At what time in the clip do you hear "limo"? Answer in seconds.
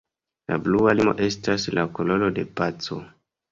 1.01-1.13